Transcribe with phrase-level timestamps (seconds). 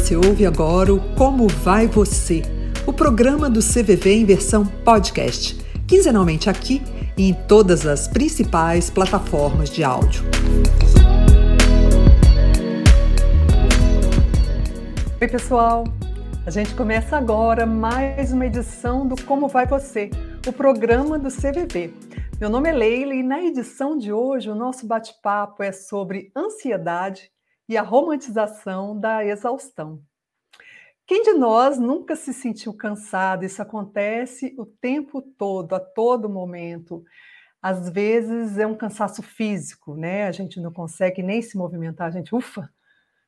[0.00, 2.40] Você ouve agora o Como Vai Você,
[2.86, 5.54] o programa do CVV em versão podcast,
[5.86, 6.82] quinzenalmente aqui
[7.18, 10.24] e em todas as principais plataformas de áudio.
[15.20, 15.84] Oi, pessoal!
[16.46, 20.10] A gente começa agora mais uma edição do Como Vai Você,
[20.48, 21.92] o programa do CVV.
[22.40, 27.30] Meu nome é Leila e na edição de hoje o nosso bate-papo é sobre ansiedade
[27.70, 30.02] e a romantização da exaustão.
[31.06, 33.44] Quem de nós nunca se sentiu cansado?
[33.44, 37.04] Isso acontece o tempo todo, a todo momento.
[37.62, 40.26] Às vezes é um cansaço físico, né?
[40.26, 42.68] A gente não consegue nem se movimentar, a gente, ufa,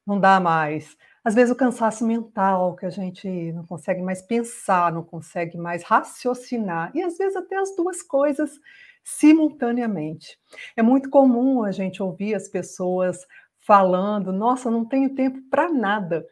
[0.05, 0.97] não dá mais.
[1.23, 5.85] Às vezes o cansaço mental, que a gente não consegue mais pensar, não consegue mais
[5.85, 8.59] raciocinar, e às vezes até as duas coisas
[9.05, 10.39] simultaneamente.
[10.77, 13.27] É muito comum a gente ouvir as pessoas
[13.67, 16.27] falando, nossa, não tenho tempo para nada.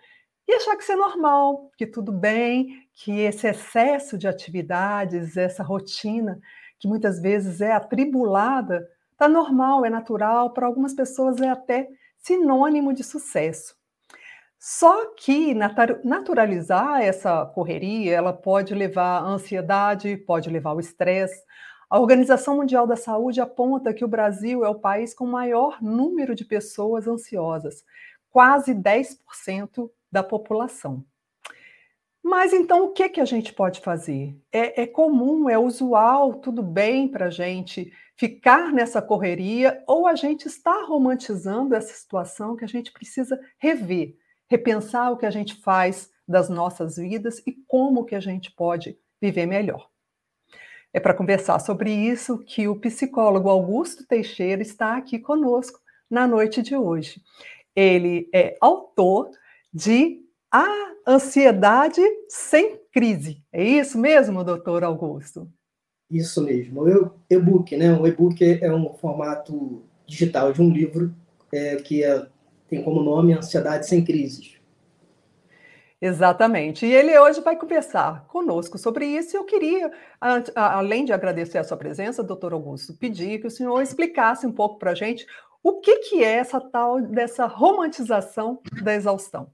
[0.46, 5.62] E achar que isso é normal, que tudo bem, que esse excesso de atividades, essa
[5.62, 6.40] rotina,
[6.78, 12.92] que muitas vezes é atribulada, está normal, é natural, para algumas pessoas é até sinônimo
[12.92, 13.76] de sucesso.
[14.58, 15.54] Só que
[16.04, 21.42] naturalizar essa correria, ela pode levar à ansiedade, pode levar ao estresse,
[21.90, 26.36] a Organização Mundial da Saúde aponta que o Brasil é o país com maior número
[26.36, 27.84] de pessoas ansiosas,
[28.30, 31.04] quase 10% da população.
[32.22, 34.40] Mas então o que, que a gente pode fazer?
[34.52, 40.14] É, é comum, é usual, tudo bem para a gente ficar nessa correria ou a
[40.14, 44.14] gente está romantizando essa situação que a gente precisa rever,
[44.48, 48.96] repensar o que a gente faz das nossas vidas e como que a gente pode
[49.20, 49.89] viver melhor.
[50.92, 55.78] É para conversar sobre isso que o psicólogo Augusto Teixeira está aqui conosco
[56.10, 57.22] na noite de hoje.
[57.76, 59.30] Ele é autor
[59.72, 60.66] de A
[61.06, 63.40] Ansiedade Sem Crise.
[63.52, 65.48] É isso mesmo, doutor Augusto?
[66.10, 66.82] Isso mesmo.
[66.82, 67.96] O e-book, né?
[67.96, 71.14] O e-book é um formato digital de um livro
[71.52, 72.26] é, que é,
[72.68, 74.59] tem como nome Ansiedade Sem Crises.
[76.00, 76.86] Exatamente.
[76.86, 79.36] E ele hoje vai conversar conosco sobre isso.
[79.36, 79.90] E eu queria,
[80.54, 84.78] além de agradecer a sua presença, doutor Augusto, pedir que o senhor explicasse um pouco
[84.78, 85.26] para a gente
[85.62, 89.48] o que, que é essa tal dessa romantização da exaustão.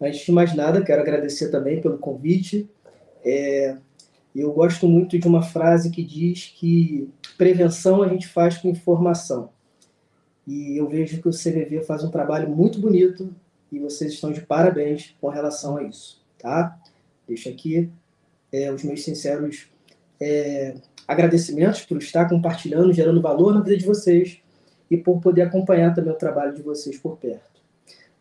[0.00, 2.70] Antes de mais nada, quero agradecer também pelo convite.
[3.24, 3.76] É,
[4.34, 9.50] eu gosto muito de uma frase que diz que prevenção a gente faz com informação.
[10.46, 13.34] E eu vejo que o CVV faz um trabalho muito bonito
[13.72, 16.78] e vocês estão de parabéns com relação a isso, tá?
[17.26, 17.90] Deixo aqui
[18.52, 19.68] é, os meus sinceros
[20.20, 20.74] é,
[21.08, 24.38] agradecimentos por estar compartilhando, gerando valor na vida de vocês
[24.90, 27.62] e por poder acompanhar também o trabalho de vocês por perto.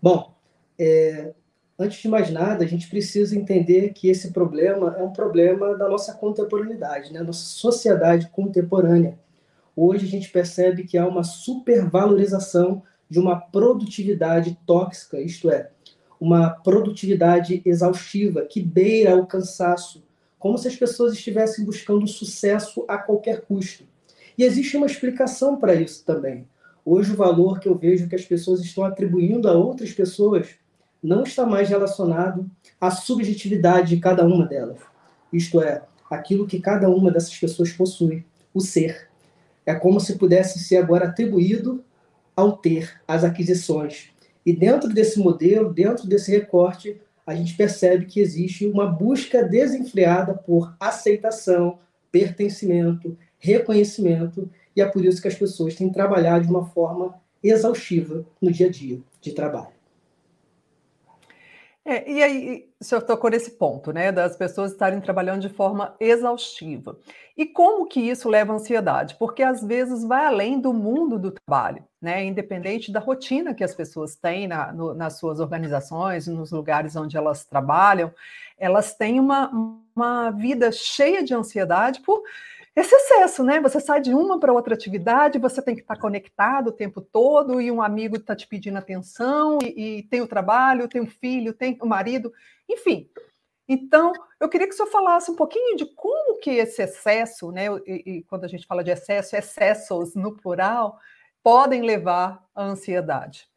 [0.01, 0.34] Bom,
[0.79, 1.34] é,
[1.78, 5.89] antes de mais nada, a gente precisa entender que esse problema é um problema da
[5.89, 7.22] nossa contemporaneidade, né?
[7.22, 9.19] nossa sociedade contemporânea.
[9.75, 15.70] Hoje a gente percebe que há uma supervalorização de uma produtividade tóxica, isto é,
[16.18, 20.02] uma produtividade exaustiva que beira o cansaço,
[20.40, 23.84] como se as pessoas estivessem buscando sucesso a qualquer custo.
[24.38, 26.48] E existe uma explicação para isso também.
[26.86, 30.48] Hoje, o valor que eu vejo que as pessoas estão atribuindo a outras pessoas
[31.04, 32.50] não está mais relacionado
[32.80, 34.80] à subjetividade de cada uma delas.
[35.34, 39.10] Isto é, aquilo que cada uma dessas pessoas possui, o ser.
[39.66, 41.84] É como se pudesse ser agora atribuído
[42.41, 44.09] ao ter as aquisições.
[44.46, 50.34] E dentro desse modelo, dentro desse recorte, a gente percebe que existe uma busca desenfreada
[50.34, 51.78] por aceitação,
[52.12, 58.25] pertencimento, reconhecimento, e é por isso que as pessoas têm trabalhado de uma forma exaustiva
[58.41, 59.81] no dia a dia de trabalho.
[61.84, 65.96] É, e aí, o senhor tocou nesse ponto, né, das pessoas estarem trabalhando de forma
[66.00, 66.96] exaustiva.
[67.36, 69.16] E como que isso leva à ansiedade?
[69.16, 73.74] Porque às vezes vai além do mundo do trabalho, né, independente da rotina que as
[73.74, 78.13] pessoas têm na, no, nas suas organizações, nos lugares onde elas trabalham,
[78.60, 79.50] elas têm uma,
[79.95, 82.22] uma vida cheia de ansiedade por
[82.75, 83.59] esse excesso, né?
[83.59, 87.59] Você sai de uma para outra atividade, você tem que estar conectado o tempo todo,
[87.59, 91.53] e um amigo está te pedindo atenção, e, e, tem o trabalho, tem o filho,
[91.53, 92.31] tem o marido,
[92.69, 93.09] enfim.
[93.68, 97.65] Então, eu queria que o senhor falasse um pouquinho de como que esse excesso, né?
[97.85, 100.97] E, e quando a gente fala de excesso, excessos no plural,
[101.44, 103.50] podem levar à ansiedade.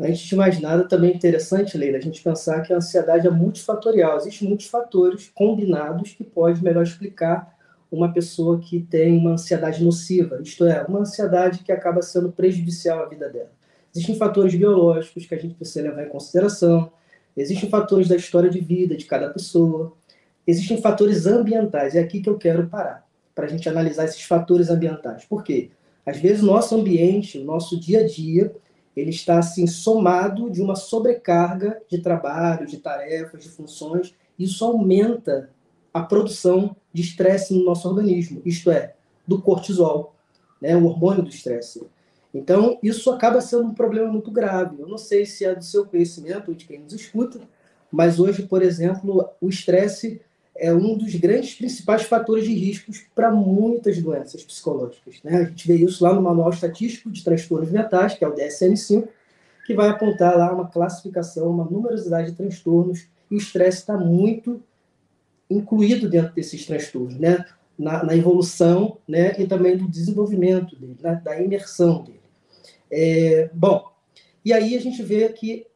[0.00, 3.30] Antes de mais nada, também é interessante, Leila, a gente pensar que a ansiedade é
[3.30, 4.16] multifatorial.
[4.16, 7.51] Existem muitos fatores combinados que podem melhor explicar
[7.96, 13.02] uma pessoa que tem uma ansiedade nociva, isto é, uma ansiedade que acaba sendo prejudicial
[13.02, 13.52] à vida dela.
[13.94, 16.90] Existem fatores biológicos que a gente precisa levar em consideração,
[17.36, 19.94] Existem fatores da história de vida de cada pessoa,
[20.46, 21.94] existem fatores ambientais.
[21.94, 25.24] É aqui que eu quero parar, para a gente analisar esses fatores ambientais.
[25.24, 25.70] Por quê?
[26.04, 28.54] Às vezes nosso ambiente, o nosso dia a dia,
[28.94, 34.14] ele está assim somado de uma sobrecarga de trabalho, de tarefas, de funções.
[34.38, 35.48] Isso aumenta
[35.92, 38.94] a produção de estresse no nosso organismo, isto é,
[39.26, 40.14] do cortisol,
[40.60, 41.82] né, o hormônio do estresse.
[42.34, 44.80] Então, isso acaba sendo um problema muito grave.
[44.80, 47.40] Eu não sei se é do seu conhecimento ou de quem nos escuta,
[47.90, 50.20] mas hoje, por exemplo, o estresse
[50.56, 55.16] é um dos grandes principais fatores de riscos para muitas doenças psicológicas.
[55.22, 55.36] Né?
[55.36, 59.08] A gente vê isso lá no Manual Estatístico de Transtornos Mentais, que é o DSM-5,
[59.66, 64.62] que vai apontar lá uma classificação, uma numerosidade de transtornos, e o estresse está muito
[65.52, 67.44] incluído dentro desses transtornos, né?
[67.78, 69.34] na, na evolução né?
[69.38, 71.20] e também do desenvolvimento dele, né?
[71.24, 72.20] da imersão dele.
[72.90, 73.90] É, bom,
[74.44, 75.66] e aí a gente vê que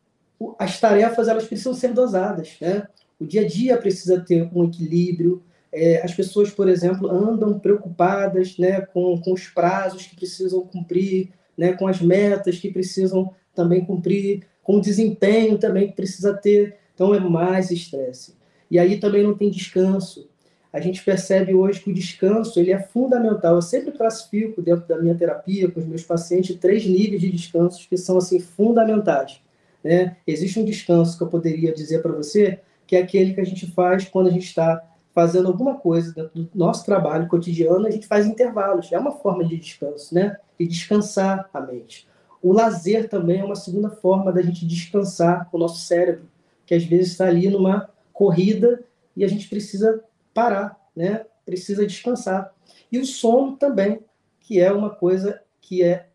[0.59, 2.87] as tarefas elas precisam ser dosadas, né?
[3.19, 5.43] O dia a dia precisa ter um equilíbrio.
[5.73, 11.31] É, as pessoas, por exemplo, andam preocupadas né, com, com os prazos que precisam cumprir,
[11.57, 16.77] né, com as metas que precisam também cumprir, com o desempenho também que precisa ter.
[16.95, 18.36] Então, é mais estresse.
[18.71, 20.29] E aí também não tem descanso.
[20.73, 23.55] A gente percebe hoje que o descanso ele é fundamental.
[23.55, 27.87] Eu sempre classifico dentro da minha terapia com os meus pacientes três níveis de descansos
[27.87, 29.41] que são assim fundamentais.
[29.83, 30.17] Né?
[30.27, 33.67] Existe um descanso que eu poderia dizer para você que é aquele que a gente
[33.73, 34.83] faz quando a gente está
[35.15, 38.93] fazendo alguma coisa dentro do nosso trabalho cotidiano, a gente faz intervalos.
[38.93, 40.37] É uma forma de descanso, né?
[40.61, 42.07] De descansar a mente.
[42.43, 46.29] O lazer também é uma segunda forma da gente descansar o nosso cérebro,
[46.67, 48.83] que às vezes está ali numa corrida
[49.15, 50.03] e a gente precisa
[50.33, 51.27] parar, né?
[51.45, 52.53] Precisa descansar.
[52.91, 54.01] E o sono também,
[54.41, 56.09] que é uma coisa que é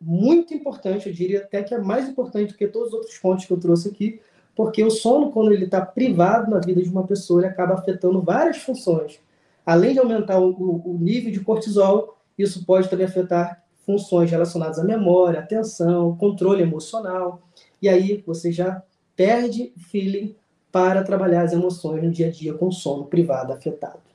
[0.00, 3.44] muito importante, eu diria até que é mais importante do que todos os outros pontos
[3.44, 4.20] que eu trouxe aqui,
[4.54, 8.22] porque o sono, quando ele está privado na vida de uma pessoa, ele acaba afetando
[8.22, 9.20] várias funções.
[9.66, 10.52] Além de aumentar o,
[10.84, 17.42] o nível de cortisol, isso pode também afetar funções relacionadas à memória, atenção, controle emocional.
[17.82, 18.82] E aí você já
[19.16, 20.36] perde o feeling
[20.70, 24.08] para trabalhar as emoções no dia a dia com sono privado afetado.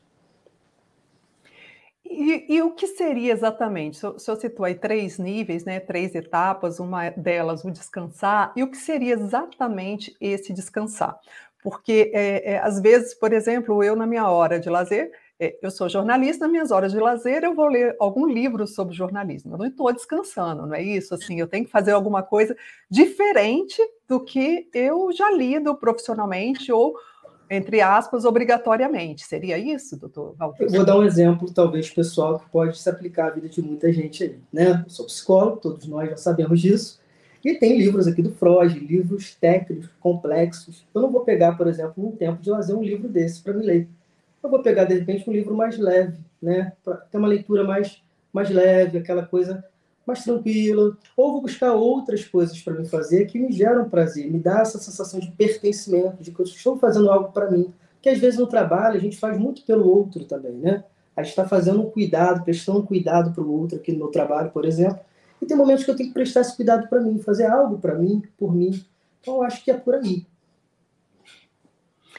[2.05, 4.05] E, e, o que seria exatamente?
[4.05, 8.69] O senhor citou aí três níveis, né, três etapas, uma delas o descansar, e o
[8.69, 11.19] que seria exatamente esse descansar?
[11.63, 15.11] Porque, é, é, às vezes, por exemplo, eu na minha hora de lazer,
[15.61, 19.57] eu sou jornalista, minhas horas de lazer eu vou ler algum livro sobre jornalismo, eu
[19.57, 21.13] não estou descansando, não é isso?
[21.13, 22.55] Assim, eu tenho que fazer alguma coisa
[22.89, 26.95] diferente do que eu já lido profissionalmente ou
[27.49, 29.25] entre aspas, obrigatoriamente.
[29.25, 30.69] Seria isso, doutor Valdir?
[30.71, 34.23] vou dar um exemplo, talvez, pessoal, que pode se aplicar à vida de muita gente
[34.23, 34.39] aí.
[34.51, 34.83] Né?
[34.85, 36.99] Eu sou psicólogo, todos nós já sabemos disso.
[37.43, 40.85] E tem livros aqui do Freud, livros técnicos, complexos.
[40.95, 43.65] Eu não vou pegar, por exemplo, um tempo de lazer um livro desse para me
[43.65, 43.87] ler.
[44.43, 46.73] Eu vou pegar, de repente, um livro mais leve, né?
[46.83, 49.63] para ter uma leitura mais, mais leve, aquela coisa
[50.05, 54.37] mais tranquila, ou vou buscar outras coisas para me fazer que me geram prazer, me
[54.37, 57.73] dá essa sensação de pertencimento, de que eu estou fazendo algo para mim.
[58.01, 60.83] Que às vezes no trabalho a gente faz muito pelo outro também, né?
[61.15, 64.07] A gente está fazendo um cuidado, prestando um cuidado para o outro aqui no meu
[64.07, 64.99] trabalho, por exemplo,
[65.41, 67.95] e tem momentos que eu tenho que prestar esse cuidado para mim, fazer algo para
[67.95, 68.83] mim, por mim.
[69.21, 70.25] Então eu acho que é por aí.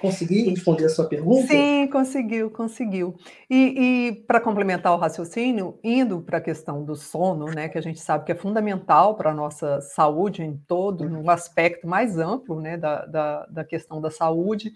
[0.01, 1.47] Consegui responder a sua pergunta?
[1.47, 3.15] Sim, conseguiu, conseguiu.
[3.49, 7.81] E, e para complementar o raciocínio, indo para a questão do sono, né, que a
[7.81, 12.61] gente sabe que é fundamental para a nossa saúde em todo, um aspecto mais amplo
[12.61, 14.73] né, da, da, da questão da saúde,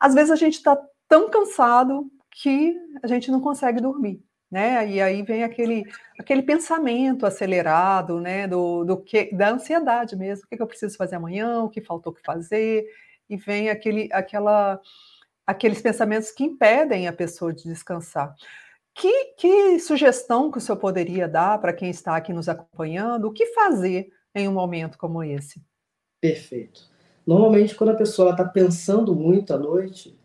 [0.00, 0.76] às vezes a gente está
[1.08, 4.22] tão cansado que a gente não consegue dormir.
[4.48, 4.88] Né?
[4.88, 5.84] E aí vem aquele,
[6.18, 8.46] aquele pensamento acelerado, né?
[8.46, 10.44] Do, do que da ansiedade mesmo.
[10.44, 11.62] O que, que eu preciso fazer amanhã?
[11.62, 12.86] O que faltou que fazer?
[13.28, 14.80] E vem aquele, aquela,
[15.46, 18.34] aqueles pensamentos que impedem a pessoa de descansar.
[18.94, 23.26] Que, que sugestão que o senhor poderia dar para quem está aqui nos acompanhando?
[23.26, 25.62] O que fazer em um momento como esse?
[26.20, 26.88] Perfeito.
[27.26, 30.16] Normalmente, quando a pessoa está pensando muito à noite,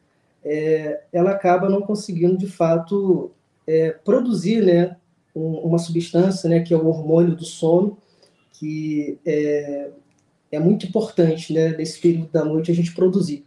[0.43, 3.31] é, ela acaba não conseguindo, de fato,
[3.67, 4.97] é, produzir né,
[5.35, 7.97] um, uma substância, né, que é o hormônio do sono,
[8.53, 9.91] que é,
[10.51, 13.45] é muito importante, né, nesse período da noite, a gente produzir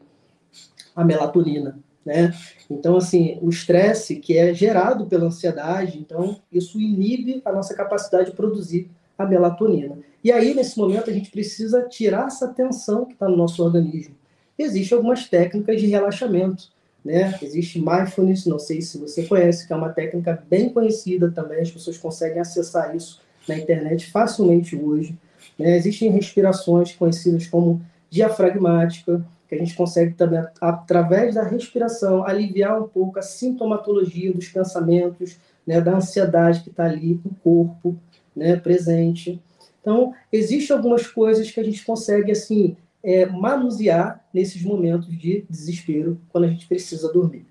[0.97, 2.33] a melatonina, né?
[2.71, 8.31] Então, assim, o estresse que é gerado pela ansiedade, então, isso inibe a nossa capacidade
[8.31, 9.99] de produzir a melatonina.
[10.23, 14.15] E aí, nesse momento, a gente precisa tirar essa tensão que está no nosso organismo.
[14.59, 16.73] Existem algumas técnicas de relaxamento,
[17.05, 17.39] né?
[17.43, 21.71] Existe mindfulness, não sei se você conhece, que é uma técnica bem conhecida também, as
[21.71, 25.17] pessoas conseguem acessar isso na internet facilmente hoje.
[25.59, 25.77] Né?
[25.77, 32.89] Existem respirações conhecidas como diafragmática, que a gente consegue também, através da respiração, aliviar um
[32.89, 35.37] pouco a sintomatologia dos pensamentos,
[35.67, 37.97] né, da ansiedade que está ali no corpo,
[38.35, 39.41] né, presente.
[39.81, 46.19] Então, existem algumas coisas que a gente consegue, assim, é, manusear nesses momentos de desespero,
[46.31, 47.47] quando a gente precisa dormir.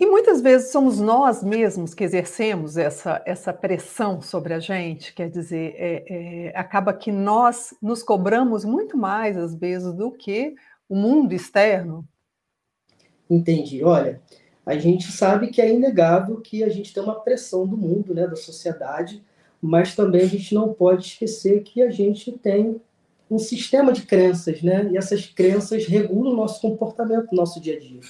[0.00, 5.28] E muitas vezes somos nós mesmos que exercemos essa, essa pressão sobre a gente, quer
[5.28, 10.54] dizer, é, é, acaba que nós nos cobramos muito mais, às vezes, do que
[10.88, 12.02] o mundo externo.
[13.28, 13.84] Entendi.
[13.84, 14.22] Olha,
[14.64, 18.26] a gente sabe que é inegável que a gente tem uma pressão do mundo, né,
[18.26, 19.22] da sociedade,
[19.60, 22.80] mas também a gente não pode esquecer que a gente tem
[23.30, 27.76] um sistema de crenças, né, e essas crenças regulam o nosso comportamento no nosso dia
[27.76, 28.00] a dia.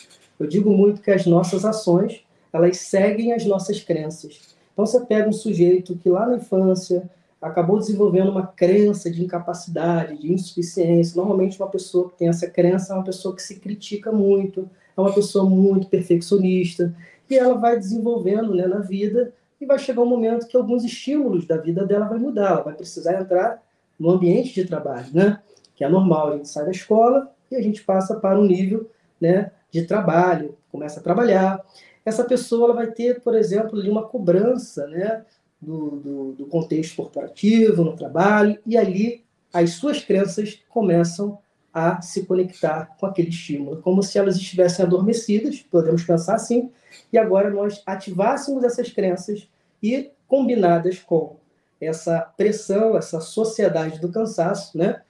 [0.40, 4.56] Eu digo muito que as nossas ações, elas seguem as nossas crenças.
[4.73, 7.09] Então você pega um sujeito que lá na infância
[7.40, 11.16] acabou desenvolvendo uma crença de incapacidade, de insuficiência.
[11.16, 15.00] Normalmente uma pessoa que tem essa crença é uma pessoa que se critica muito, é
[15.00, 16.94] uma pessoa muito perfeccionista,
[17.28, 21.47] e ela vai desenvolvendo né, na vida e vai chegar um momento que alguns estímulos
[21.47, 23.62] da vida dela vai mudar, ela vai precisar entrar
[23.99, 25.38] no ambiente de trabalho, né?
[25.76, 28.90] Que é normal, a gente sai da escola e a gente passa para um nível,
[29.20, 31.65] né, de trabalho, começa a trabalhar.
[32.05, 35.25] Essa pessoa vai ter, por exemplo, uma cobrança né,
[35.61, 41.39] do, do, do contexto corporativo, no trabalho, e ali as suas crenças começam
[41.73, 46.71] a se conectar com aquele estímulo, como se elas estivessem adormecidas, podemos pensar assim,
[47.12, 49.49] e agora nós ativássemos essas crenças
[49.83, 51.37] e combinadas com
[51.81, 55.03] essa pressão, essa sociedade do cansaço, né?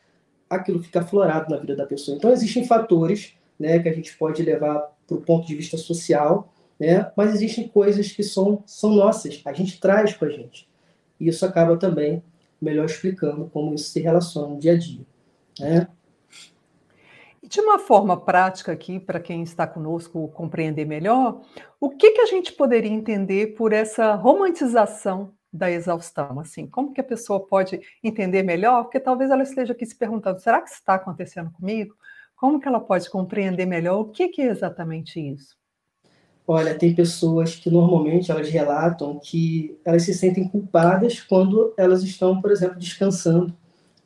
[0.48, 2.16] Aquilo fica aflorado na vida da pessoa.
[2.16, 6.50] Então existem fatores né, que a gente pode levar para o ponto de vista social,
[6.78, 10.66] né, mas existem coisas que são, são nossas, a gente traz com a gente.
[11.20, 12.24] E isso acaba também
[12.60, 15.04] melhor explicando como isso se relaciona no dia a dia.
[15.58, 15.88] Né?
[17.42, 21.42] De uma forma prática aqui, para quem está conosco compreender melhor,
[21.78, 26.38] o que, que a gente poderia entender por essa romantização da exaustão?
[26.38, 28.84] Assim, como que a pessoa pode entender melhor?
[28.84, 31.94] Porque talvez ela esteja aqui se perguntando: será que isso está acontecendo comigo?
[32.40, 35.54] Como que ela pode compreender melhor o que, que é exatamente isso?
[36.48, 42.40] Olha, tem pessoas que normalmente elas relatam que elas se sentem culpadas quando elas estão,
[42.40, 43.54] por exemplo, descansando,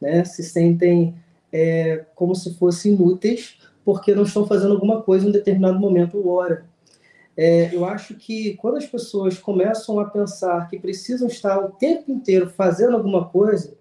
[0.01, 0.25] né?
[0.25, 1.15] Se sentem
[1.53, 6.19] é, como se fossem inúteis porque não estão fazendo alguma coisa em um determinado momento
[6.19, 6.67] ou hora.
[7.37, 12.11] É, eu acho que quando as pessoas começam a pensar que precisam estar o tempo
[12.11, 13.77] inteiro fazendo alguma coisa,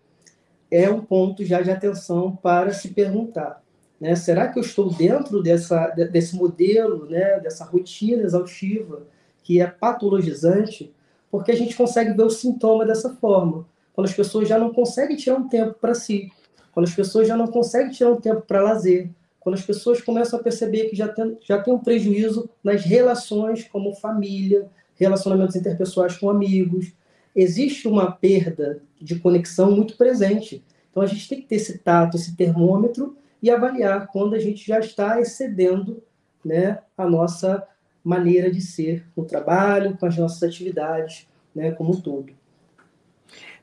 [0.69, 3.62] é um ponto já de atenção para se perguntar
[4.03, 4.17] né?
[4.17, 7.39] Será que eu estou dentro dessa, desse modelo, né?
[7.39, 9.07] dessa rotina exaustiva
[9.41, 10.93] que é patologizante?
[11.31, 13.65] Porque a gente consegue ver o sintoma dessa forma.
[13.93, 16.29] Quando as pessoas já não conseguem tirar um tempo para si,
[16.73, 20.37] quando as pessoas já não conseguem tirar um tempo para lazer, quando as pessoas começam
[20.37, 26.17] a perceber que já tem, já tem um prejuízo nas relações como família, relacionamentos interpessoais
[26.17, 26.91] com amigos,
[27.33, 30.61] existe uma perda de conexão muito presente.
[30.91, 34.65] Então a gente tem que ter esse tato, esse termômetro e avaliar quando a gente
[34.65, 36.01] já está excedendo
[36.43, 37.67] né, a nossa
[38.01, 42.33] maneira de ser no trabalho, com as nossas atividades, né, como um todo.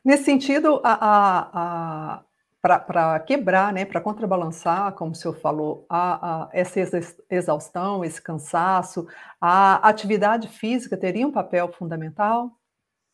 [0.05, 2.23] Nesse sentido, a, a, a
[2.63, 6.79] para quebrar, né, para contrabalançar, como o senhor falou, a, a, essa
[7.31, 9.07] exaustão, esse cansaço,
[9.41, 12.51] a atividade física teria um papel fundamental?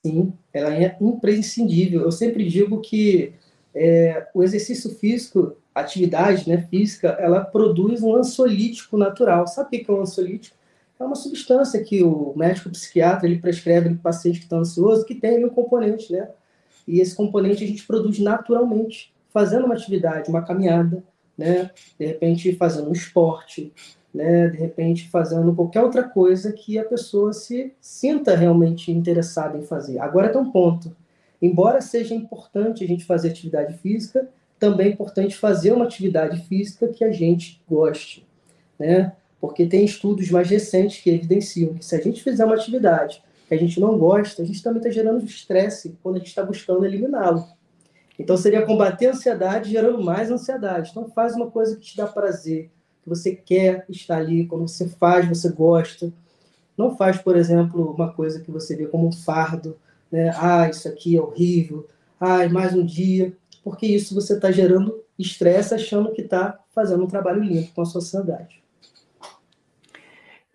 [0.04, 2.02] Sim, ela é imprescindível.
[2.02, 3.34] Eu sempre digo que
[3.72, 9.46] é, o exercício físico atividade né, física, ela produz um ansiolítico natural.
[9.46, 10.56] Sabe o que é um ansiolítico?
[10.98, 15.04] É uma substância que o médico psiquiatra ele prescreve para o paciente que está ansioso,
[15.04, 16.30] que tem um componente, né?
[16.88, 21.04] E esse componente a gente produz naturalmente, fazendo uma atividade, uma caminhada,
[21.36, 21.70] né?
[21.98, 23.70] De repente fazendo um esporte,
[24.14, 24.48] né?
[24.48, 29.98] De repente fazendo qualquer outra coisa que a pessoa se sinta realmente interessada em fazer.
[29.98, 30.96] Agora tem um ponto.
[31.42, 34.26] Embora seja importante a gente fazer atividade física,
[34.58, 38.26] também é importante fazer uma atividade física que a gente goste,
[38.78, 39.12] né?
[39.40, 43.54] Porque tem estudos mais recentes que evidenciam que se a gente fizer uma atividade que
[43.54, 46.84] a gente não gosta, a gente também está gerando estresse quando a gente está buscando
[46.84, 47.46] eliminá-lo.
[48.18, 50.90] Então seria combater a ansiedade gerando mais ansiedade.
[50.90, 52.70] Então faz uma coisa que te dá prazer,
[53.02, 56.12] que você quer estar ali, quando você faz, você gosta.
[56.76, 59.76] Não faz, por exemplo, uma coisa que você vê como um fardo,
[60.10, 60.32] né?
[60.34, 61.86] Ah, isso aqui é horrível.
[62.18, 67.08] Ah, mais um dia porque isso você está gerando estresse achando que está fazendo um
[67.08, 68.62] trabalho limpo com a sociedade.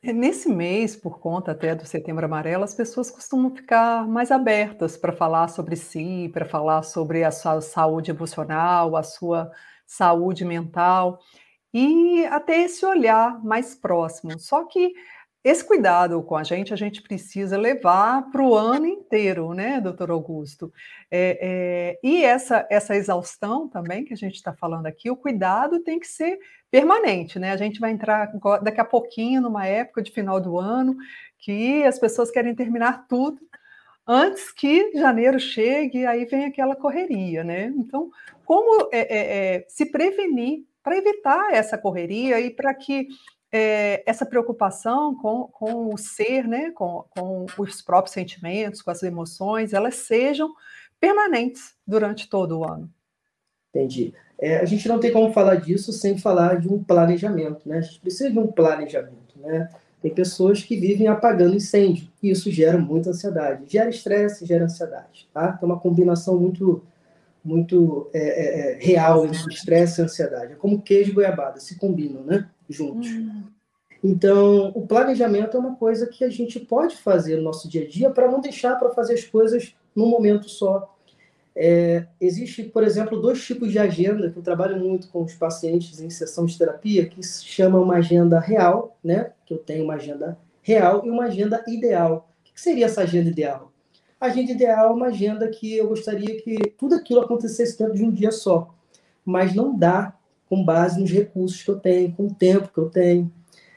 [0.02, 4.96] É, nesse mês, por conta até do Setembro Amarelo, as pessoas costumam ficar mais abertas
[4.96, 9.52] para falar sobre si, para falar sobre a sua saúde emocional, a sua
[9.86, 11.20] saúde mental
[11.74, 14.40] e até esse olhar mais próximo.
[14.40, 14.94] Só que
[15.44, 20.12] esse cuidado com a gente, a gente precisa levar para o ano inteiro, né, doutor
[20.12, 20.72] Augusto?
[21.10, 25.80] É, é, e essa, essa exaustão também que a gente está falando aqui, o cuidado
[25.80, 26.38] tem que ser
[26.70, 27.52] permanente, né?
[27.52, 28.32] A gente vai entrar
[28.62, 30.96] daqui a pouquinho numa época de final do ano
[31.40, 33.40] que as pessoas querem terminar tudo
[34.08, 37.74] antes que janeiro chegue, e aí vem aquela correria, né?
[37.76, 38.12] Então,
[38.46, 43.08] como é, é, é se prevenir para evitar essa correria e para que
[43.52, 49.04] é, essa preocupação com, com o ser, né, com, com os próprios sentimentos, com as
[49.04, 50.54] emoções, elas sejam
[51.00, 52.90] permanentes durante todo o ano.
[53.70, 54.14] Entendi.
[54.40, 57.78] É, a gente não tem como falar disso sem falar de um planejamento, né?
[57.78, 59.70] A gente precisa de um planejamento, né?
[60.02, 65.30] Tem pessoas que vivem apagando incêndio e isso gera muita ansiedade, gera estresse, gera ansiedade,
[65.32, 65.60] tá?
[65.62, 66.84] É uma combinação muito
[67.44, 70.54] muito é, é, é real entre estresse e ansiedade.
[70.54, 72.48] É como queijo e goiabada, se combinam, né?
[72.72, 73.10] juntos.
[73.10, 73.44] Uhum.
[74.04, 77.88] Então, o planejamento é uma coisa que a gente pode fazer no nosso dia a
[77.88, 80.96] dia para não deixar para fazer as coisas num momento só.
[81.56, 86.00] É, existe, por exemplo, dois tipos de agenda que eu trabalho muito com os pacientes
[86.00, 89.34] em sessão de terapia, que se chama uma agenda real, né?
[89.46, 92.30] Que eu tenho uma agenda real e uma agenda ideal.
[92.40, 93.71] O que seria essa agenda ideal?
[94.22, 98.12] Agenda ideal é uma agenda que eu gostaria que tudo aquilo acontecesse dentro de um
[98.12, 98.72] dia só,
[99.26, 100.16] mas não dá
[100.48, 103.34] com base nos recursos que eu tenho, com o tempo que eu tenho.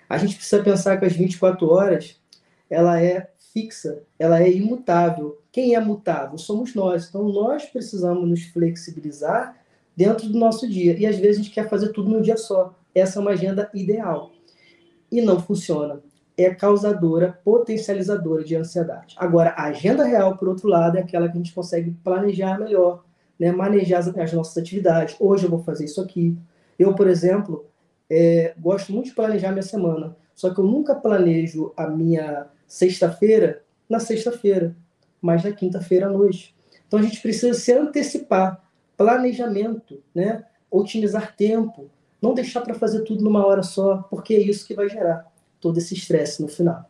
[0.07, 2.21] A gente precisa pensar que as 24 horas
[2.69, 5.41] ela é fixa, ela é imutável.
[5.51, 6.37] Quem é mutável?
[6.37, 7.09] Somos nós.
[7.09, 9.57] Então nós precisamos nos flexibilizar
[9.97, 10.95] dentro do nosso dia.
[10.99, 12.75] E às vezes a gente quer fazer tudo num dia só.
[12.95, 14.31] Essa é uma agenda ideal.
[15.11, 16.03] E não funciona.
[16.37, 19.15] É causadora, potencializadora de ansiedade.
[19.19, 23.05] Agora, a agenda real, por outro lado, é aquela que a gente consegue planejar melhor,
[23.39, 23.53] né?
[23.53, 25.17] manejar as, as nossas atividades.
[25.21, 26.37] Hoje eu vou fazer isso aqui,
[26.79, 27.67] eu, por exemplo,
[28.11, 33.63] é, gosto muito de planejar minha semana, só que eu nunca planejo a minha sexta-feira
[33.89, 34.77] na sexta-feira,
[35.21, 36.55] mas na quinta-feira à noite.
[36.87, 38.63] Então a gente precisa se antecipar,
[38.97, 40.45] planejamento, né?
[40.71, 41.89] otimizar tempo,
[42.21, 45.33] não deixar para fazer tudo numa hora só, porque é isso que vai gerar
[45.65, 46.85] todo esse estresse no final.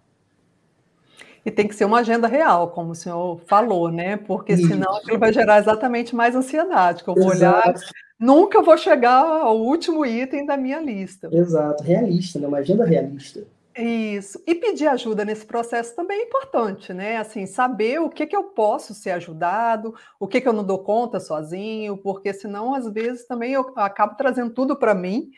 [1.46, 4.16] E tem que ser uma agenda real, como o senhor falou, né?
[4.16, 7.68] Porque senão aquilo vai gerar exatamente mais ansiedade, que eu vou Exato.
[7.68, 7.80] olhar,
[8.18, 11.28] nunca vou chegar ao último item da minha lista.
[11.30, 12.48] Exato, realista, né?
[12.48, 13.44] Uma agenda realista.
[13.76, 14.42] Isso.
[14.44, 17.18] E pedir ajuda nesse processo também é importante, né?
[17.18, 20.78] Assim, saber o que, que eu posso ser ajudado, o que, que eu não dou
[20.78, 25.30] conta sozinho, porque senão, às vezes, também eu acabo trazendo tudo para mim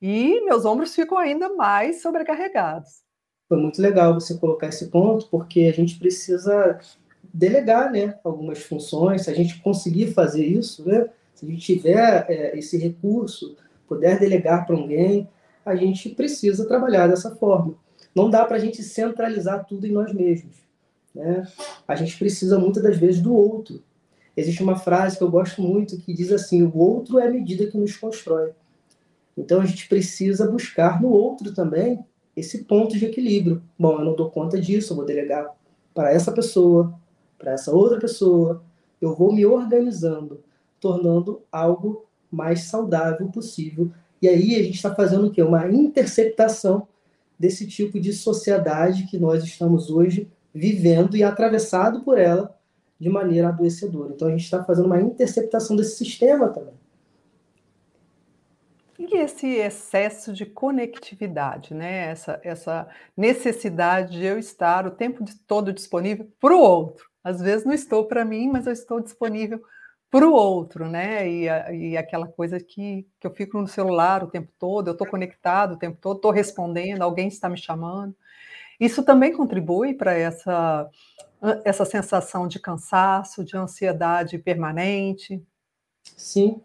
[0.00, 3.08] e meus ombros ficam ainda mais sobrecarregados
[3.48, 6.78] foi muito legal você colocar esse ponto, porque a gente precisa
[7.32, 12.26] delegar né, algumas funções, se a gente conseguir fazer isso, né, se a gente tiver
[12.28, 13.56] é, esse recurso,
[13.88, 15.28] puder delegar para alguém,
[15.64, 17.74] a gente precisa trabalhar dessa forma.
[18.14, 20.56] Não dá para a gente centralizar tudo em nós mesmos.
[21.14, 21.46] Né?
[21.86, 23.82] A gente precisa muitas das vezes do outro.
[24.36, 27.66] Existe uma frase que eu gosto muito que diz assim: o outro é a medida
[27.66, 28.52] que nos constrói.
[29.40, 32.04] Então a gente precisa buscar no outro também
[32.36, 33.62] esse ponto de equilíbrio.
[33.78, 35.54] Bom, eu não dou conta disso, eu vou delegar
[35.94, 36.94] para essa pessoa,
[37.38, 38.62] para essa outra pessoa.
[39.00, 40.40] Eu vou me organizando,
[40.80, 43.90] tornando algo mais saudável possível.
[44.20, 45.42] E aí a gente está fazendo o quê?
[45.42, 46.86] Uma interceptação
[47.38, 52.54] desse tipo de sociedade que nós estamos hoje vivendo e atravessado por ela
[52.98, 54.12] de maneira adoecedora.
[54.12, 56.74] Então a gente está fazendo uma interceptação desse sistema também.
[58.98, 62.08] E esse excesso de conectividade, né?
[62.10, 67.08] essa, essa necessidade de eu estar o tempo todo disponível para o outro.
[67.22, 69.62] Às vezes não estou para mim, mas eu estou disponível
[70.10, 71.28] para o outro, né?
[71.28, 71.44] E,
[71.90, 75.74] e aquela coisa que, que eu fico no celular o tempo todo, eu estou conectado
[75.74, 78.16] o tempo todo, estou respondendo, alguém está me chamando.
[78.80, 80.88] Isso também contribui para essa,
[81.64, 85.44] essa sensação de cansaço, de ansiedade permanente.
[86.16, 86.60] Sim,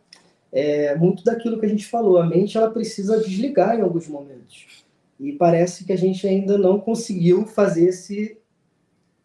[0.54, 2.20] é muito daquilo que a gente falou.
[2.20, 4.86] A mente ela precisa desligar em alguns momentos.
[5.20, 8.38] E parece que a gente ainda não conseguiu fazer esse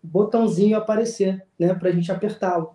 [0.03, 2.71] botãozinho aparecer, né, para a gente apertá-lo.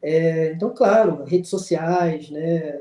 [0.00, 2.80] É, então, claro, redes sociais, né,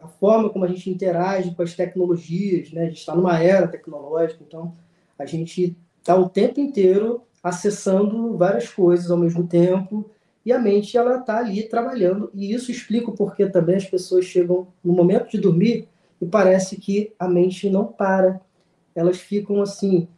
[0.00, 3.68] a forma como a gente interage com as tecnologias, né, a gente está numa era
[3.68, 4.74] tecnológica, então
[5.18, 10.10] a gente está o tempo inteiro acessando várias coisas ao mesmo tempo
[10.44, 14.24] e a mente ela está ali trabalhando e isso explica o porquê também as pessoas
[14.24, 15.88] chegam no momento de dormir
[16.20, 18.40] e parece que a mente não para
[18.94, 20.08] elas ficam assim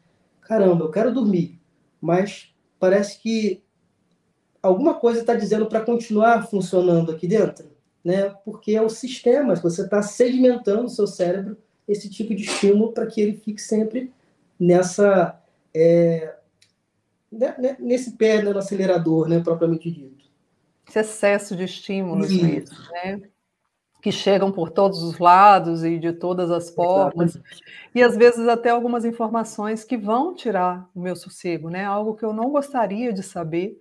[0.40, 1.58] caramba eu quero dormir
[2.00, 3.62] mas parece que
[4.62, 8.32] alguma coisa está dizendo para continuar funcionando aqui dentro né?
[8.44, 11.56] Porque é o sistema, você está sedimentando o seu cérebro
[11.88, 14.12] esse tipo de estímulo para que ele fique sempre
[14.60, 15.42] nessa
[15.74, 16.35] é,
[17.30, 20.26] né, né, nesse pé né, no acelerador, né, propriamente dito.
[20.88, 23.20] Esse excesso de estímulos, mesmo, né?
[24.06, 27.62] que chegam por todos os lados e de todas as formas, Exatamente.
[27.92, 31.84] e às vezes até algumas informações que vão tirar o meu sossego, né?
[31.84, 33.76] Algo que eu não gostaria de saber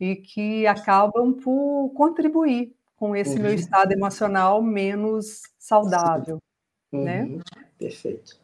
[0.00, 3.42] e que acabam por contribuir com esse uhum.
[3.42, 6.38] meu estado emocional menos saudável,
[6.90, 7.24] né?
[7.24, 7.36] uhum.
[7.36, 7.42] né?
[7.78, 8.40] Perfeito.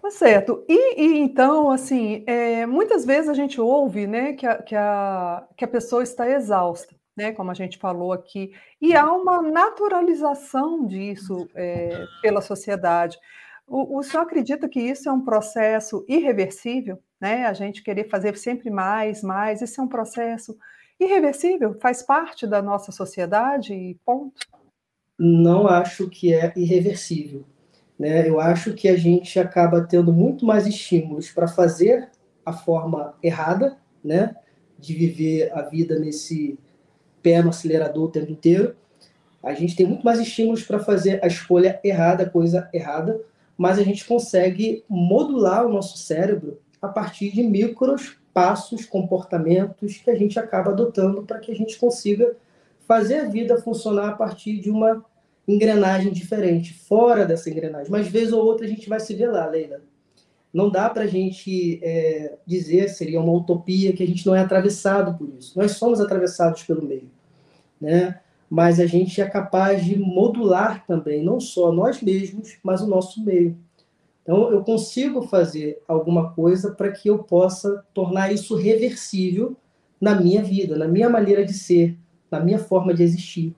[0.00, 0.64] Tá certo.
[0.68, 5.46] E, e então, assim, é, muitas vezes a gente ouve, né, que a, que a,
[5.56, 10.86] que a pessoa está exausta né, como a gente falou aqui, e há uma naturalização
[10.86, 13.18] disso é, pela sociedade.
[13.66, 16.98] O, o senhor acredita que isso é um processo irreversível?
[17.20, 17.44] Né?
[17.44, 20.56] A gente querer fazer sempre mais, mais, isso é um processo
[20.98, 21.78] irreversível?
[21.78, 24.40] Faz parte da nossa sociedade e ponto?
[25.18, 27.44] Não acho que é irreversível.
[28.00, 28.26] Né?
[28.26, 32.08] Eu acho que a gente acaba tendo muito mais estímulos para fazer
[32.46, 34.34] a forma errada, né?
[34.78, 36.58] de viver a vida nesse
[37.22, 38.74] pé no acelerador o tempo inteiro.
[39.42, 43.20] A gente tem muito mais estímulos para fazer a escolha errada, a coisa errada,
[43.54, 50.10] mas a gente consegue modular o nosso cérebro a partir de micros passos, comportamentos que
[50.10, 52.34] a gente acaba adotando para que a gente consiga
[52.88, 55.04] fazer a vida funcionar a partir de uma
[55.50, 57.90] engrenagem diferente, fora dessa engrenagem.
[57.90, 59.80] Mas vez ou outra a gente vai se ver lá, Leila.
[60.52, 64.40] Não dá para a gente é, dizer, seria uma utopia, que a gente não é
[64.40, 65.56] atravessado por isso.
[65.58, 67.08] Nós somos atravessados pelo meio.
[67.80, 68.18] Né?
[68.48, 73.24] Mas a gente é capaz de modular também, não só nós mesmos, mas o nosso
[73.24, 73.56] meio.
[74.22, 79.56] Então, eu consigo fazer alguma coisa para que eu possa tornar isso reversível
[80.00, 81.96] na minha vida, na minha maneira de ser,
[82.30, 83.54] na minha forma de existir.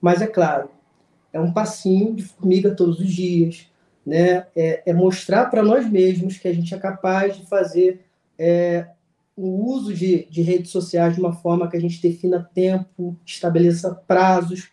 [0.00, 0.70] Mas é claro,
[1.32, 3.66] é um passinho de formiga todos os dias,
[4.04, 4.46] né?
[4.56, 8.04] É, é mostrar para nós mesmos que a gente é capaz de fazer
[8.38, 8.86] é,
[9.36, 13.94] o uso de, de redes sociais de uma forma que a gente defina tempo, estabeleça
[14.06, 14.68] prazos,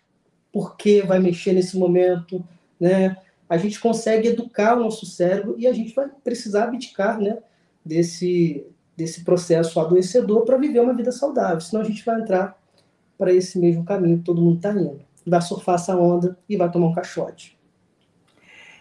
[0.52, 2.44] por que vai mexer nesse momento,
[2.80, 3.18] né?
[3.50, 7.38] A gente consegue educar o nosso cérebro e a gente vai precisar abdicar, né,
[7.86, 8.66] desse
[8.98, 12.60] desse processo adoecedor para viver uma vida saudável, senão a gente vai entrar
[13.16, 15.07] para esse mesmo caminho que todo mundo está indo.
[15.28, 17.58] Vai surfar essa onda e vai tomar um caixote.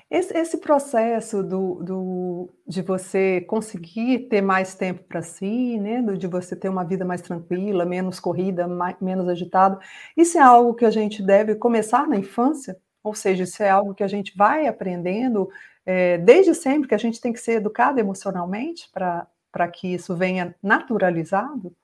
[0.08, 6.28] Esse, esse processo do, do, de você conseguir ter mais tempo para si, né, de
[6.28, 9.80] você ter uma vida mais tranquila, menos corrida, mais, menos agitado,
[10.16, 12.78] isso é algo que a gente deve começar na infância?
[13.02, 15.48] Ou seja, isso é algo que a gente vai aprendendo
[15.84, 20.54] é, desde sempre, que a gente tem que ser educado emocionalmente para que isso venha
[20.62, 21.74] naturalizado?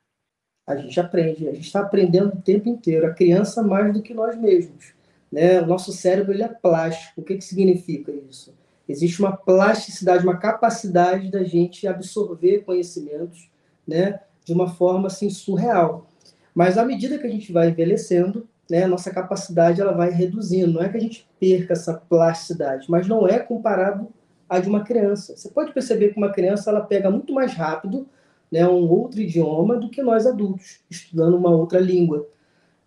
[0.66, 4.14] A gente aprende, a gente está aprendendo o tempo inteiro, a criança mais do que
[4.14, 4.92] nós mesmos.
[5.31, 5.61] Né?
[5.61, 7.20] O nosso cérebro ele é plástico.
[7.20, 8.55] O que, que significa isso?
[8.88, 13.51] Existe uma plasticidade, uma capacidade da gente absorver conhecimentos
[13.87, 16.07] né, de uma forma assim, surreal.
[16.55, 20.72] Mas à medida que a gente vai envelhecendo, né, nossa capacidade ela vai reduzindo.
[20.75, 24.09] Não é que a gente perca essa plasticidade, mas não é comparado
[24.48, 25.37] à de uma criança.
[25.37, 28.07] Você pode perceber que uma criança ela pega muito mais rápido
[28.52, 32.28] né, um outro idioma do que nós adultos, estudando uma outra língua.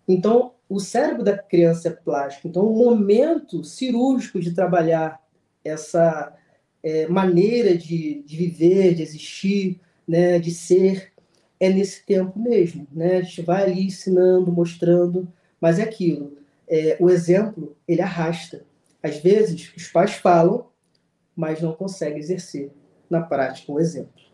[0.06, 2.46] Então, o cérebro da criança é plástico.
[2.46, 5.20] Então, o momento cirúrgico de trabalhar
[5.64, 6.32] essa
[6.84, 11.12] é, maneira de, de viver, de existir, né, de ser,
[11.58, 12.86] é nesse tempo mesmo.
[12.92, 13.16] Né?
[13.16, 15.26] A gente vai ali ensinando, mostrando,
[15.60, 16.36] mas é aquilo.
[16.68, 18.64] É, o exemplo, ele arrasta.
[19.02, 20.68] Às vezes, os pais falam,
[21.34, 22.70] mas não conseguem exercer
[23.10, 24.25] na prática o exemplo.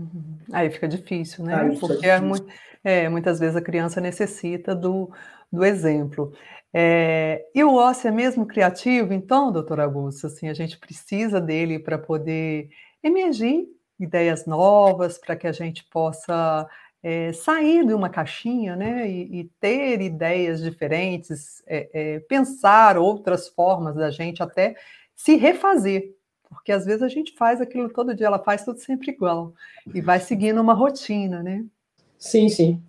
[0.00, 0.38] Uhum.
[0.50, 1.54] Aí fica difícil, né?
[1.54, 2.46] Aí Porque é difícil.
[2.82, 5.10] É, muitas vezes a criança necessita do,
[5.52, 6.32] do exemplo.
[6.72, 11.78] É, e o ócio é mesmo criativo, então, doutor Augusto, assim, a gente precisa dele
[11.78, 12.70] para poder
[13.02, 13.66] emergir
[13.98, 16.66] ideias novas, para que a gente possa
[17.02, 23.48] é, sair de uma caixinha, né, e, e ter ideias diferentes, é, é, pensar outras
[23.48, 24.76] formas da gente até
[25.14, 26.14] se refazer,
[26.50, 29.54] porque às vezes a gente faz aquilo todo dia, ela faz tudo sempre igual,
[29.94, 31.64] e vai seguindo uma rotina, né?
[32.18, 32.82] Sim, sim.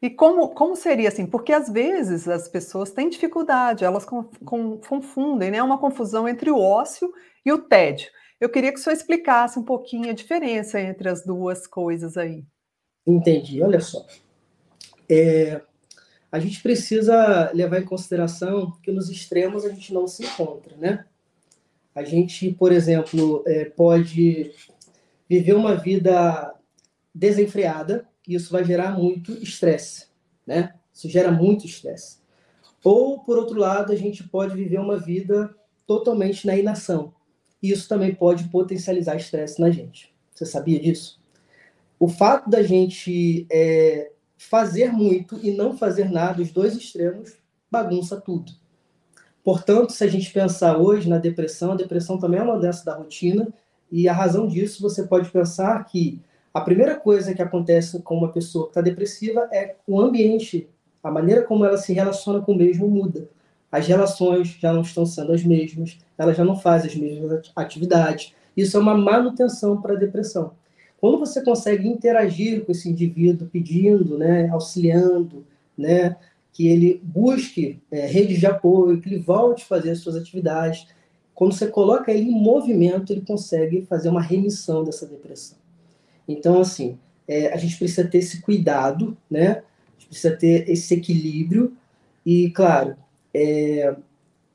[0.00, 1.26] E como, como seria assim?
[1.26, 5.60] Porque às vezes as pessoas têm dificuldade, elas confundem, né?
[5.60, 7.12] Uma confusão entre o ócio
[7.44, 8.08] e o tédio.
[8.40, 12.44] Eu queria que o senhor explicasse um pouquinho a diferença entre as duas coisas aí.
[13.04, 13.60] Entendi.
[13.60, 14.06] Olha só.
[15.10, 15.60] É,
[16.30, 21.06] a gente precisa levar em consideração que nos extremos a gente não se encontra, né?
[21.94, 24.52] A gente, por exemplo, é, pode
[25.28, 26.54] viver uma vida
[27.14, 30.06] desenfreada e isso vai gerar muito estresse,
[30.46, 30.74] né?
[30.92, 32.18] Isso gera muito estresse.
[32.84, 35.54] Ou, por outro lado, a gente pode viver uma vida
[35.86, 37.14] totalmente na inação.
[37.62, 40.14] E isso também pode potencializar estresse na gente.
[40.32, 41.20] Você sabia disso?
[41.98, 47.36] O fato da gente é, fazer muito e não fazer nada, os dois extremos,
[47.70, 48.52] bagunça tudo.
[49.44, 52.94] Portanto, se a gente pensar hoje na depressão, a depressão também é uma doença da
[52.94, 53.48] rotina,
[53.90, 56.20] e a razão disso você pode pensar que
[56.52, 60.68] a primeira coisa que acontece com uma pessoa que está depressiva é o ambiente,
[61.02, 63.28] a maneira como ela se relaciona com o mesmo muda.
[63.70, 68.34] As relações já não estão sendo as mesmas, ela já não faz as mesmas atividades.
[68.56, 70.52] Isso é uma manutenção para a depressão.
[71.00, 76.16] Quando você consegue interagir com esse indivíduo, pedindo, né, auxiliando, né,
[76.52, 80.88] que ele busque é, redes de apoio, que ele volte a fazer as suas atividades,
[81.38, 85.56] quando você coloca ele em movimento, ele consegue fazer uma remissão dessa depressão.
[86.26, 89.50] Então, assim, é, a gente precisa ter esse cuidado, né?
[89.50, 91.76] A gente precisa ter esse equilíbrio
[92.26, 92.96] e, claro,
[93.32, 93.94] é,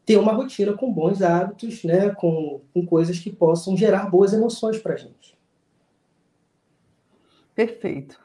[0.05, 2.09] ter uma rotina com bons hábitos, né?
[2.09, 5.37] Com, com coisas que possam gerar boas emoções para a gente.
[7.55, 8.19] Perfeito.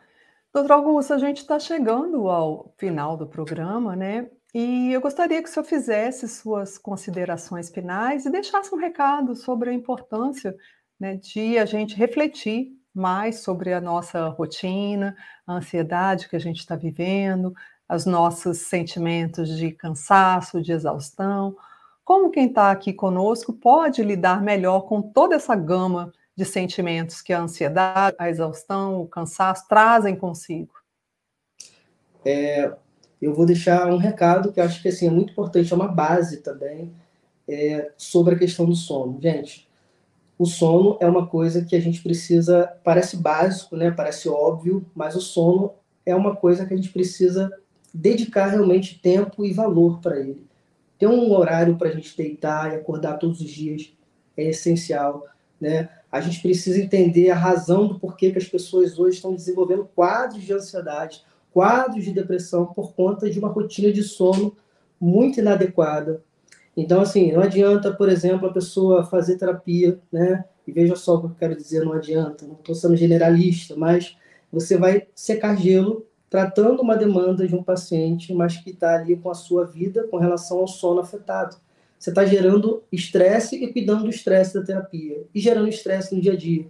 [0.53, 4.31] Doutor Augusto, a gente está chegando ao final do programa, né?
[4.55, 9.69] E eu gostaria que o senhor fizesse suas considerações finais e deixasse um recado sobre
[9.69, 10.57] a importância
[10.99, 15.15] né, de a gente refletir mais sobre a nossa rotina,
[15.47, 17.53] a ansiedade que a gente está vivendo,
[17.89, 21.55] os nossos sentimentos de cansaço, de exaustão.
[22.05, 27.33] Como quem está aqui conosco pode lidar melhor com toda essa gama de sentimentos que
[27.33, 30.73] a ansiedade, a exaustão, o cansaço trazem consigo?
[32.25, 32.73] É,
[33.21, 36.37] eu vou deixar um recado que acho que assim, é muito importante, é uma base
[36.37, 36.95] também,
[37.49, 39.21] é, sobre a questão do sono.
[39.21, 39.69] Gente,
[40.39, 43.91] o sono é uma coisa que a gente precisa, parece básico, né?
[43.91, 45.73] Parece óbvio, mas o sono
[46.07, 47.51] é uma coisa que a gente precisa
[47.93, 50.47] dedicar realmente tempo e valor para ele.
[51.01, 53.93] Ter um horário para a gente deitar e acordar todos os dias
[54.37, 55.27] é essencial,
[55.61, 55.89] né?
[56.11, 60.43] A gente precisa entender a razão do porquê que as pessoas hoje estão desenvolvendo quadros
[60.43, 64.57] de ansiedade, quadros de depressão por conta de uma rotina de sono
[65.01, 66.23] muito inadequada,
[66.81, 70.45] então, assim, não adianta, por exemplo, a pessoa fazer terapia, né?
[70.65, 74.17] E veja só o que eu quero dizer, não adianta, não estou sendo generalista, mas
[74.53, 79.29] você vai secar gelo tratando uma demanda de um paciente, mas que está ali com
[79.29, 81.57] a sua vida com relação ao sono afetado.
[81.99, 86.33] Você está gerando estresse e cuidando do estresse da terapia, e gerando estresse no dia
[86.33, 86.67] a dia.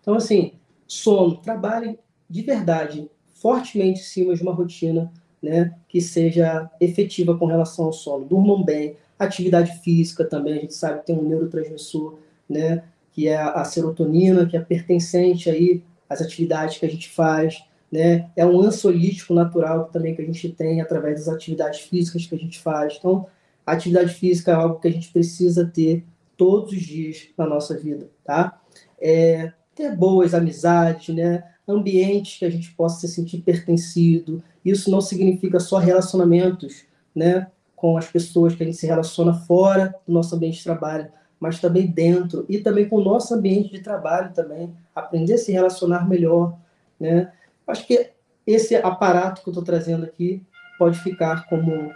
[0.00, 0.52] Então, assim,
[0.86, 5.12] sono, trabalhe de verdade, fortemente em cima de uma rotina
[5.42, 8.24] né, que seja efetiva com relação ao sono.
[8.24, 13.36] Durmam bem, Atividade física também, a gente sabe que tem um neurotransmissor, né, que é
[13.36, 18.28] a serotonina, que é pertencente aí às atividades que a gente faz, né?
[18.36, 22.38] É um ansiolítico natural também que a gente tem através das atividades físicas que a
[22.38, 22.96] gente faz.
[22.98, 23.26] Então,
[23.72, 26.04] atividade física é algo que a gente precisa ter
[26.36, 28.60] todos os dias na nossa vida, tá?
[29.00, 31.44] É, ter boas amizades, né?
[31.66, 34.42] Ambientes que a gente possa se sentir pertencido.
[34.64, 37.48] Isso não significa só relacionamentos, né?
[37.76, 41.60] com as pessoas que a gente se relaciona fora do nosso ambiente de trabalho, mas
[41.60, 46.08] também dentro e também com o nosso ambiente de trabalho também, aprender a se relacionar
[46.08, 46.58] melhor,
[46.98, 47.30] né?
[47.66, 48.10] Acho que
[48.46, 50.42] esse aparato que eu estou trazendo aqui
[50.78, 51.92] pode ficar como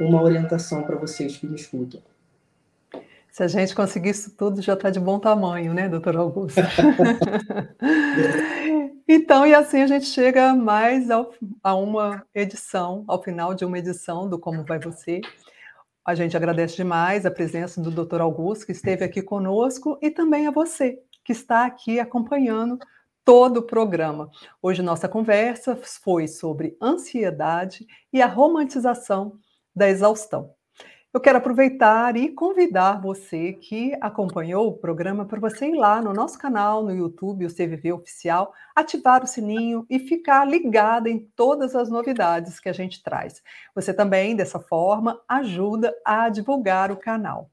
[0.00, 2.00] uma orientação para vocês que me escutam.
[3.30, 6.60] Se a gente conseguir isso tudo, já está de bom tamanho, né, doutor Augusto?
[9.06, 13.78] então, e assim a gente chega mais ao, a uma edição, ao final de uma
[13.78, 15.20] edição do Como Vai Você.
[16.02, 20.46] A gente agradece demais a presença do doutor Augusto, que esteve aqui conosco, e também
[20.46, 22.78] a você, que está aqui acompanhando
[23.22, 24.30] todo o programa.
[24.62, 29.38] Hoje nossa conversa foi sobre ansiedade e a romantização
[29.76, 30.56] da exaustão.
[31.16, 36.12] Eu quero aproveitar e convidar você que acompanhou o programa para você ir lá no
[36.12, 41.74] nosso canal no YouTube, o CVV Oficial, ativar o sininho e ficar ligada em todas
[41.74, 43.42] as novidades que a gente traz.
[43.74, 47.50] Você também, dessa forma, ajuda a divulgar o canal.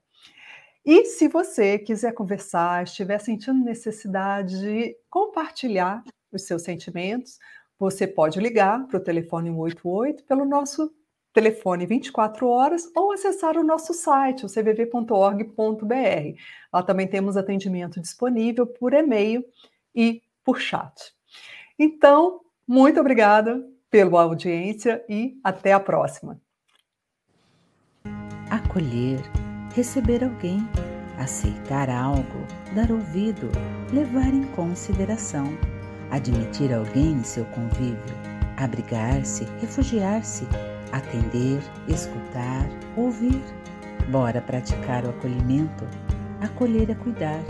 [0.84, 7.38] E se você quiser conversar, estiver sentindo necessidade de compartilhar os seus sentimentos,
[7.78, 10.92] você pode ligar para o telefone 188 pelo nosso
[11.34, 16.38] telefone 24 horas ou acessar o nosso site, o cvv.org.br.
[16.72, 19.44] Lá também temos atendimento disponível por e-mail
[19.94, 21.12] e por chat.
[21.78, 26.40] Então, muito obrigada pela audiência e até a próxima.
[28.50, 29.20] Acolher,
[29.74, 30.60] receber alguém,
[31.18, 33.50] aceitar algo, dar ouvido,
[33.92, 35.46] levar em consideração
[36.14, 38.14] admitir alguém em seu convívio,
[38.56, 40.46] abrigar-se, refugiar-se,
[40.96, 43.42] atender, escutar, ouvir.
[44.08, 45.84] Bora praticar o acolhimento,
[46.40, 47.42] acolher é cuidar.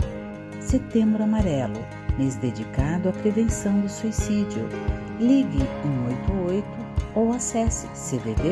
[0.59, 1.79] Setembro Amarelo,
[2.17, 4.67] mês dedicado à prevenção do suicídio.
[5.19, 6.65] Ligue 188
[7.13, 8.45] ou acesse cvv.org.br.